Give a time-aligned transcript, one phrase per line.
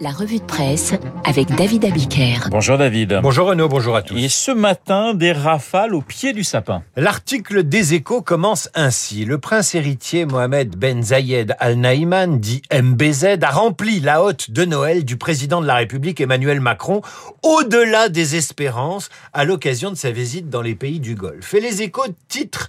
[0.00, 2.48] La revue de presse avec David Abiker.
[2.50, 3.20] Bonjour David.
[3.22, 4.16] Bonjour Renaud, bonjour à tous.
[4.16, 6.82] Et ce matin, des rafales au pied du sapin.
[6.96, 9.24] L'article des échos commence ainsi.
[9.24, 14.64] Le prince héritier Mohamed Ben Zayed Al Nahyan, dit MBZ, a rempli la hotte de
[14.64, 17.02] Noël du président de la République Emmanuel Macron
[17.42, 21.52] au-delà des espérances à l'occasion de sa visite dans les pays du Golfe.
[21.54, 22.68] Et les échos titrent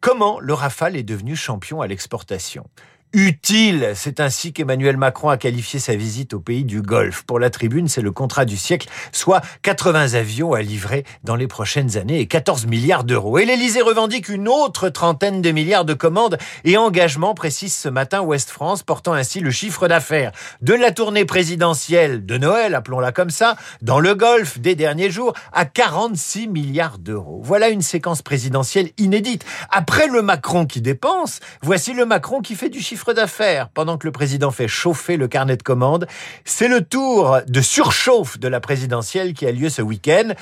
[0.00, 2.64] Comment le Rafale est devenu champion à l'exportation?
[3.12, 3.92] Utile.
[3.94, 7.22] C'est ainsi qu'Emmanuel Macron a qualifié sa visite au pays du Golfe.
[7.22, 11.46] Pour la tribune, c'est le contrat du siècle, soit 80 avions à livrer dans les
[11.46, 13.38] prochaines années et 14 milliards d'euros.
[13.38, 18.20] Et l'Elysée revendique une autre trentaine de milliards de commandes et engagements, précise ce matin
[18.20, 23.30] Ouest France, portant ainsi le chiffre d'affaires de la tournée présidentielle de Noël, appelons-la comme
[23.30, 27.40] ça, dans le Golfe des derniers jours à 46 milliards d'euros.
[27.42, 29.44] Voilà une séquence présidentielle inédite.
[29.70, 34.06] Après le Macron qui dépense, voici le Macron qui fait du chiffre d'affaires pendant que
[34.06, 36.06] le président fait chauffer le carnet de commandes.
[36.44, 40.34] C'est le tour de surchauffe de la présidentielle qui a lieu ce week-end.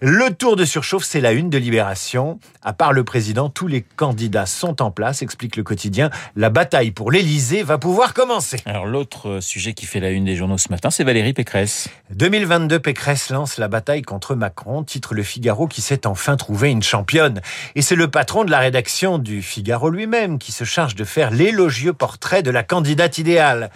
[0.00, 2.38] Le tour de surchauffe, c'est la une de Libération.
[2.62, 6.10] À part le président, tous les candidats sont en place, explique le quotidien.
[6.36, 8.58] La bataille pour l'Élysée va pouvoir commencer.
[8.66, 11.88] Alors l'autre sujet qui fait la une des journaux ce matin, c'est Valérie Pécresse.
[12.10, 16.82] 2022, Pécresse lance la bataille contre Macron, titre Le Figaro qui s'est enfin trouvé une
[16.82, 17.40] championne.
[17.74, 21.30] Et c'est le patron de la rédaction du Figaro lui-même qui se charge de faire
[21.30, 23.70] l'élogieux portrait de la candidate idéale.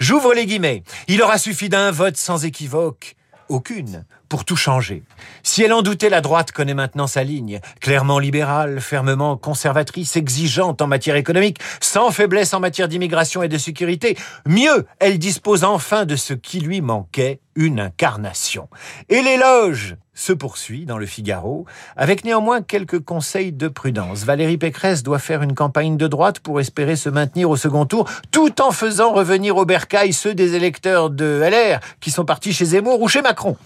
[0.00, 0.82] J'ouvre les guillemets.
[1.06, 3.14] Il aura suffi d'un vote sans équivoque
[3.48, 5.04] aucune pour tout changer.
[5.42, 10.82] Si elle en doutait, la droite connaît maintenant sa ligne, clairement libérale, fermement conservatrice, exigeante
[10.82, 14.18] en matière économique, sans faiblesse en matière d'immigration et de sécurité.
[14.44, 18.68] Mieux, elle dispose enfin de ce qui lui manquait, une incarnation.
[19.08, 21.64] Et l'éloge se poursuit dans le Figaro,
[21.96, 24.24] avec néanmoins quelques conseils de prudence.
[24.24, 28.10] Valérie Pécresse doit faire une campagne de droite pour espérer se maintenir au second tour,
[28.32, 32.64] tout en faisant revenir au bercail ceux des électeurs de LR qui sont partis chez
[32.64, 33.56] Zemmour ou chez Macron.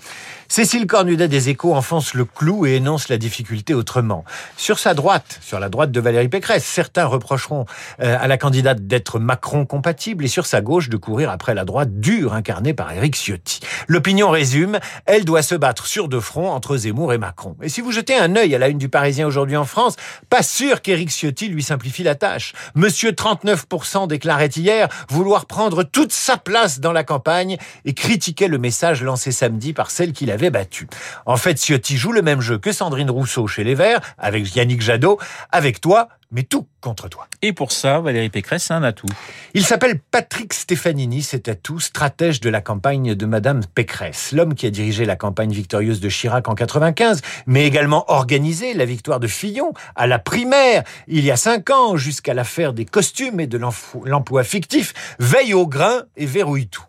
[0.52, 4.22] Cécile Cornudet des Échos enfonce le clou et énonce la difficulté autrement.
[4.58, 7.64] Sur sa droite, sur la droite de Valérie Pécresse, certains reprocheront
[8.02, 11.64] euh, à la candidate d'être Macron compatible et sur sa gauche de courir après la
[11.64, 13.60] droite dure incarnée par Éric Ciotti.
[13.88, 17.56] L'opinion résume, elle doit se battre sur deux fronts entre Zemmour et Macron.
[17.62, 19.96] Et si vous jetez un œil à la une du Parisien aujourd'hui en France,
[20.28, 22.52] pas sûr qu'Éric Ciotti lui simplifie la tâche.
[22.74, 28.58] Monsieur 39% déclarait hier vouloir prendre toute sa place dans la campagne et critiquait le
[28.58, 30.88] message lancé samedi par celle qu'il avait battu.
[31.26, 34.82] En fait, Ciotti joue le même jeu que Sandrine Rousseau chez les Verts, avec Yannick
[34.82, 35.18] Jadot,
[35.50, 37.28] avec toi, mais tout contre toi.
[37.42, 39.06] Et pour ça, Valérie Pécresse a un atout.
[39.54, 44.32] Il s'appelle Patrick Stefanini, cet atout, stratège de la campagne de Madame Pécresse.
[44.32, 48.84] L'homme qui a dirigé la campagne victorieuse de Chirac en 95, mais également organisé la
[48.84, 50.72] victoire de Fillon à la primaire
[51.08, 55.66] il y a cinq ans, jusqu'à l'affaire des costumes et de l'emploi fictif, veille au
[55.66, 56.84] grain et verrouille tout.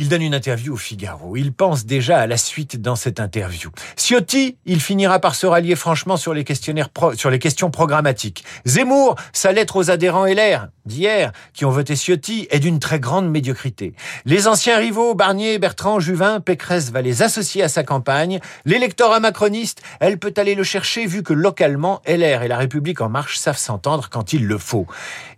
[0.00, 1.36] Il donne une interview au Figaro.
[1.36, 3.70] Il pense déjà à la suite dans cette interview.
[3.96, 8.42] Ciotti, il finira par se rallier franchement sur les questionnaires sur les questions programmatiques.
[8.64, 13.30] Zemmour, sa lettre aux adhérents LR d'hier qui ont voté Ciotti est d'une très grande
[13.30, 13.94] médiocrité.
[14.26, 18.40] Les anciens rivaux Barnier, Bertrand, Juvin, Pécresse va les associer à sa campagne.
[18.66, 23.08] L'électorat macroniste, elle peut aller le chercher vu que localement LR et la République en
[23.08, 24.86] marche savent s'entendre quand il le faut.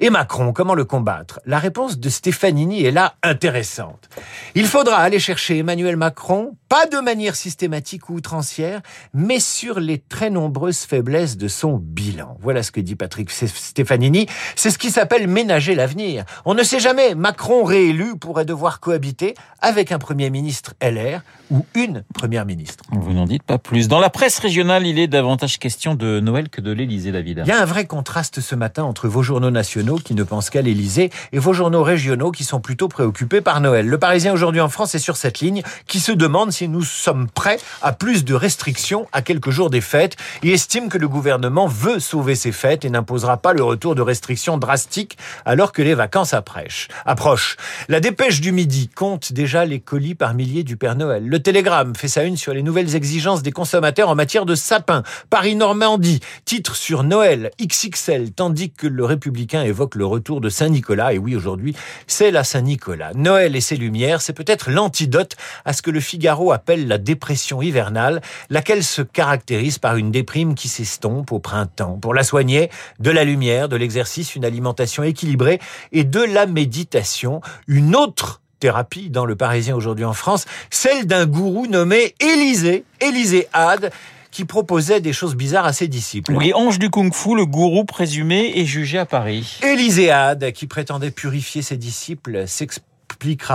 [0.00, 1.40] Et Macron, comment le combattre?
[1.46, 4.08] La réponse de Stefanini est là intéressante.
[4.54, 8.80] Il faudra aller chercher Emmanuel Macron, pas de manière systématique ou outrancière,
[9.12, 12.38] mais sur les très nombreuses faiblesses de son bilan.
[12.40, 14.26] Voilà ce que dit Patrick Stefanini.
[14.56, 16.24] C'est ce qui s'appelle ménager l'avenir.
[16.44, 21.20] On ne sait jamais, Macron réélu pourrait devoir cohabiter avec un Premier ministre LR
[21.50, 22.84] ou une Première ministre.
[22.92, 23.88] Vous n'en dites pas plus.
[23.88, 27.42] Dans la presse régionale, il est davantage question de Noël que de l'Élysée, David.
[27.44, 30.48] Il y a un vrai contraste ce matin entre vos journaux nationaux qui ne pensent
[30.48, 33.86] qu'à l'Élysée et vos journaux régionaux qui sont plutôt préoccupés par Noël.
[33.86, 37.28] Le Parisien aujourd'hui en France est sur cette ligne qui se demande si nous sommes
[37.28, 41.66] prêts à plus de restrictions à quelques jours des fêtes et estime que le gouvernement
[41.66, 45.94] veut sauver ces fêtes et n'imposera pas le retour de restrictions drastiques alors que les
[45.94, 47.56] vacances approchent.
[47.88, 51.26] La dépêche du midi compte déjà les colis par milliers du Père Noël.
[51.26, 55.02] Le Télégramme fait sa une sur les nouvelles exigences des consommateurs en matière de sapin.
[55.30, 61.12] Paris-Normandie titre sur Noël XXL tandis que le Républicain évoque le retour de Saint-Nicolas.
[61.12, 61.74] Et oui, aujourd'hui,
[62.06, 63.12] c'est la Saint-Nicolas.
[63.14, 67.62] Noël et ses lumières, c'est peut-être l'antidote à ce que le Figaro appelle la dépression
[67.62, 68.20] hivernale,
[68.50, 71.98] laquelle se caractérise par une déprime qui s'estompe au printemps.
[72.00, 75.60] Pour la soigner, de la lumière, de l'exercice, une alimentation équilibrée
[75.92, 77.40] et de la méditation.
[77.68, 83.48] Une autre thérapie dans le Parisien aujourd'hui en France, celle d'un gourou nommé Élisée, Élisée
[83.52, 83.92] Had,
[84.30, 86.32] qui proposait des choses bizarres à ses disciples.
[86.32, 89.58] Oui, ange du kung-fu, le gourou présumé est jugé à Paris.
[89.62, 92.91] Élisée Had, qui prétendait purifier ses disciples, s'explique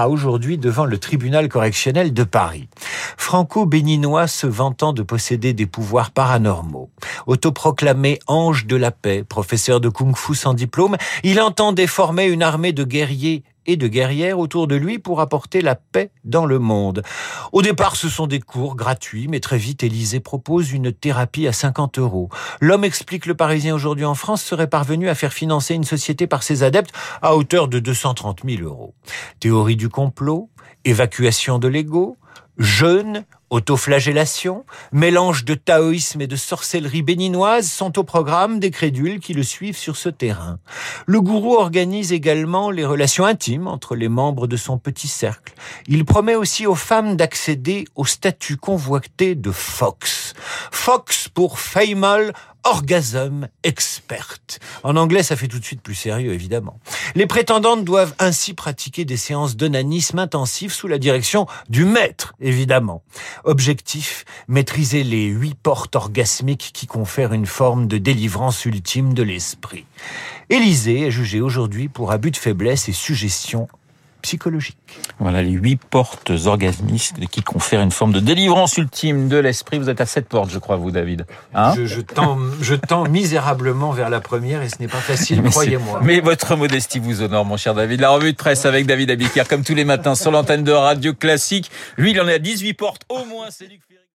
[0.08, 2.68] aujourd'hui devant le tribunal correctionnel de Paris.
[3.18, 6.90] Franco-béninois se vantant de posséder des pouvoirs paranormaux.
[7.26, 12.72] Autoproclamé ange de la paix, professeur de kung-fu sans diplôme, il entend déformer une armée
[12.72, 17.04] de guerriers et de guerrières autour de lui pour apporter la paix dans le monde.
[17.52, 21.54] Au départ, ce sont des cours gratuits, mais très vite, Élysée propose une thérapie à
[21.54, 22.30] 50 euros.
[22.62, 26.44] L'homme, explique le Parisien aujourd'hui en France, serait parvenu à faire financer une société par
[26.44, 28.96] ses adeptes à hauteur de 230 000 euros.
[29.40, 30.50] Théorie du complot,
[30.86, 32.18] évacuation de l'ego,
[32.58, 39.34] jeûne, autoflagellation, mélange de taoïsme et de sorcellerie béninoise sont au programme des crédules qui
[39.34, 40.60] le suivent sur ce terrain.
[41.06, 45.54] Le gourou organise également les relations intimes entre les membres de son petit cercle.
[45.88, 50.34] Il promet aussi aux femmes d'accéder au statut convoité de Fox.
[50.72, 52.34] Fox pour Female
[52.70, 54.40] Orgasm Expert.
[54.84, 56.82] En anglais, ça fait tout de suite plus sérieux, évidemment.
[57.16, 63.04] Les prétendantes doivent ainsi pratiquer des séances d'onanisme intensif sous la direction du maître, évidemment.
[63.46, 69.86] Objectif, maîtriser les huit portes orgasmiques qui confèrent une forme de délivrance ultime de l'esprit.
[70.50, 73.70] Élysée est jugé aujourd'hui pour abus de faiblesse et suggestion
[74.28, 74.78] psychologique.
[75.20, 79.80] Voilà les huit portes orgasmistes qui confèrent une forme de délivrance ultime de l'esprit.
[79.80, 81.26] Vous êtes à cette porte, je crois, vous, David.
[81.54, 85.42] Hein je, je, tends, je tends misérablement vers la première et ce n'est pas facile,
[85.44, 86.02] croyez-moi.
[86.04, 88.02] Mais votre modestie vous honore, mon cher David.
[88.02, 91.14] La revue de presse avec David Abiquière, comme tous les matins sur l'antenne de Radio
[91.14, 91.72] Classique.
[91.96, 93.48] Lui, il en est à 18 portes au moins.
[93.50, 93.70] C'est